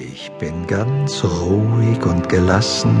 Ich 0.00 0.30
bin 0.38 0.64
ganz 0.68 1.24
ruhig 1.24 2.06
und 2.06 2.28
gelassen 2.28 2.96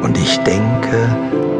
und 0.00 0.16
ich 0.16 0.38
denke 0.44 1.08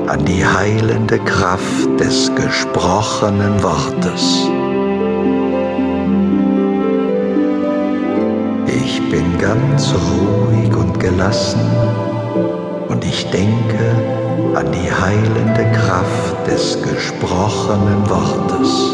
an 0.07 0.25
die 0.25 0.47
heilende 0.47 1.19
Kraft 1.19 1.89
des 1.99 2.31
gesprochenen 2.37 3.61
Wortes. 3.65 4.49
Ich 8.69 9.03
bin 9.11 9.39
ganz 9.39 9.93
ruhig 9.93 10.73
und 10.77 11.01
gelassen 11.01 11.61
und 12.89 13.05
ich 13.05 13.29
denke 13.31 13.91
an 14.55 14.67
die 14.71 14.93
heilende 14.93 15.65
Kraft 15.73 16.47
des 16.47 16.81
gesprochenen 16.81 18.09
Wortes. 18.09 18.92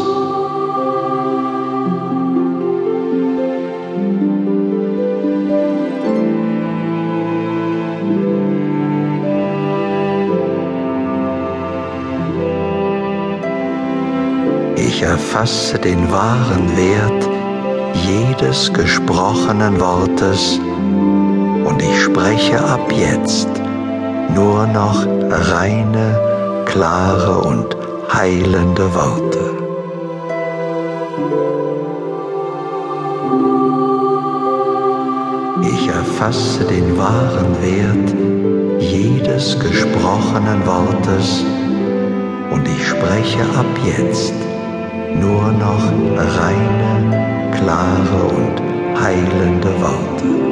Ich 14.99 15.05
erfasse 15.05 15.79
den 15.79 16.11
wahren 16.11 16.75
Wert 16.75 17.29
jedes 18.05 18.73
gesprochenen 18.73 19.79
Wortes 19.79 20.59
und 20.59 21.81
ich 21.81 22.01
spreche 22.01 22.61
ab 22.61 22.91
jetzt 22.91 23.47
nur 24.35 24.67
noch 24.67 25.07
reine, 25.29 26.65
klare 26.65 27.47
und 27.47 27.77
heilende 28.13 28.93
Worte. 28.93 29.39
Ich 35.61 35.87
erfasse 35.87 36.65
den 36.65 36.97
wahren 36.97 37.55
Wert 37.61 38.81
jedes 38.81 39.57
gesprochenen 39.57 40.65
Wortes 40.65 41.45
und 42.51 42.67
ich 42.67 42.85
spreche 42.85 43.43
ab 43.57 43.65
jetzt 43.85 44.48
nur 45.15 45.51
noch 45.51 45.85
reine, 46.17 47.51
klare 47.51 48.23
und 48.39 49.01
heilende 49.01 49.71
Worte. 49.81 50.49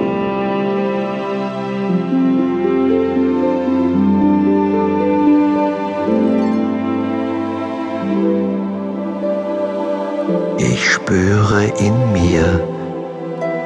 Ich 10.60 10.92
spüre 10.94 11.66
in 11.80 12.14
mir 12.14 12.78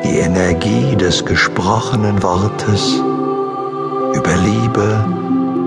die 0.03 0.19
Energie 0.19 0.95
des 0.95 1.23
gesprochenen 1.25 2.21
Wortes 2.23 3.01
über 4.13 4.35
Liebe, 4.43 5.05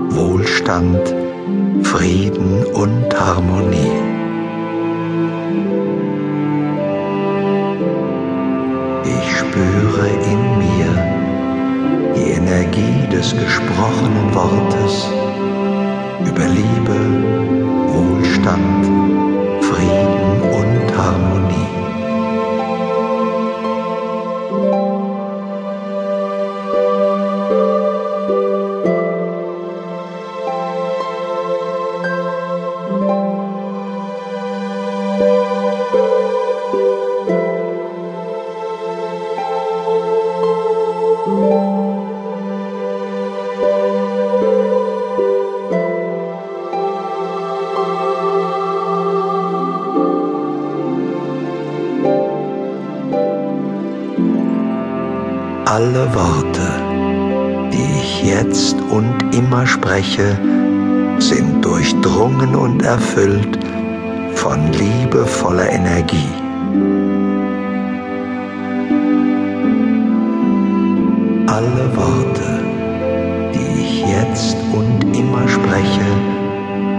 Wohlstand, 0.09 1.15
Frieden 1.83 2.65
und 2.73 3.19
Harmonie. 3.19 4.14
Spüre 9.55 10.07
in 10.31 10.41
mir. 10.57 10.91
Die 12.15 12.31
Energie 12.31 13.07
des 13.09 13.31
gesprochenen 13.31 14.33
Wortes 14.33 15.07
über 16.27 16.45
Liebe, 16.45 16.99
Wohlstand, 17.93 18.24
Alle 55.75 56.07
Worte, 56.15 56.71
die 57.69 57.99
ich 57.99 58.23
jetzt 58.23 58.77
und 58.89 59.35
immer 59.35 59.67
spreche, 59.67 60.39
sind 61.19 61.65
durchdrungen 61.65 62.55
und 62.55 62.81
erfüllt 62.81 63.59
von 64.35 64.71
liebevoller 64.71 65.69
Energie. 65.69 66.29
Alle 71.47 71.85
Worte, 71.97 72.63
die 73.53 73.81
ich 73.81 74.05
jetzt 74.07 74.55
und 74.71 75.13
immer 75.13 75.45
spreche, 75.45 76.07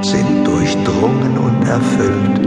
sind 0.03 0.47
durchdrungen 0.47 1.39
und 1.39 1.67
erfüllt 1.67 2.47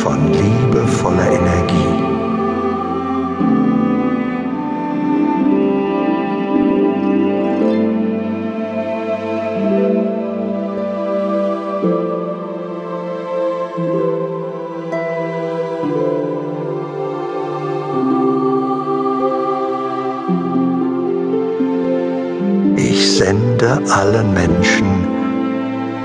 von 0.00 0.32
liebevoller 0.32 1.30
Energie. 1.30 2.13
Ich 13.76 13.82
sende 23.18 23.82
allen 23.90 24.32
Menschen 24.32 24.86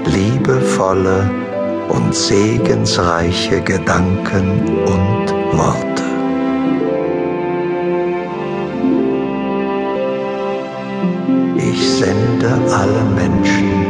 liebevolle 0.06 1.30
und 1.90 2.16
segensreiche 2.16 3.62
Gedanken 3.62 4.63
und 4.88 5.31
Worte. 5.56 6.03
Ich 11.56 11.88
sende 11.88 12.50
allen 12.74 13.13
Menschen 13.13 13.86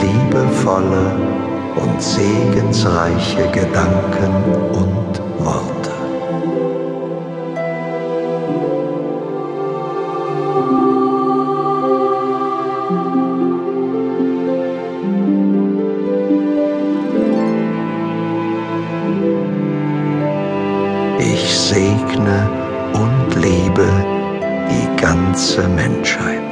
liebevolle 0.00 1.40
und 1.82 2.02
segensreiche 2.02 3.48
Gedanken 3.52 4.34
und 4.72 5.22
Worte. 5.38 5.90
Ich 21.18 21.58
segne 21.58 22.48
und 22.94 23.34
liebe 23.36 23.88
die 24.70 25.00
ganze 25.00 25.66
Menschheit. 25.68 26.49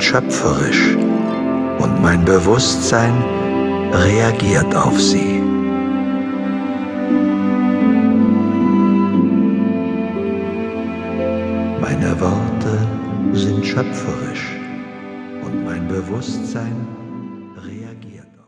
Sind 0.00 0.04
schöpferisch 0.04 0.96
und 1.78 2.02
mein 2.02 2.24
Bewusstsein 2.24 3.12
reagiert 3.92 4.74
auf 4.74 4.98
sie. 4.98 5.42
Meine 11.80 12.18
Worte 12.18 12.78
sind 13.32 13.66
schöpferisch 13.66 14.56
und 15.42 15.64
mein 15.64 15.86
Bewusstsein 15.86 16.99